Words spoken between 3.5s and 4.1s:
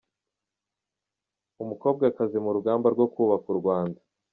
u Rwanda